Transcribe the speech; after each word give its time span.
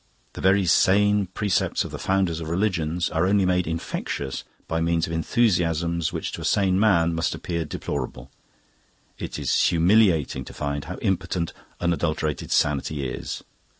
The 0.33 0.41
very 0.41 0.65
sane 0.65 1.27
precepts 1.27 1.83
of 1.83 1.91
the 1.91 1.99
founders 1.99 2.39
of 2.39 2.49
religions 2.49 3.11
are 3.11 3.27
only 3.27 3.45
made 3.45 3.67
infectious 3.67 4.43
by 4.67 4.81
means 4.81 5.05
of 5.05 5.13
enthusiasms 5.13 6.11
which 6.11 6.31
to 6.31 6.41
a 6.41 6.43
sane 6.43 6.79
man 6.79 7.13
must 7.13 7.35
appear 7.35 7.65
deplorable. 7.65 8.31
It 9.19 9.37
is 9.37 9.65
humiliating 9.67 10.43
to 10.45 10.53
find 10.55 10.85
how 10.85 10.97
impotent 11.03 11.53
unadulterated 11.79 12.49
sanity 12.51 13.05
is. 13.07 13.43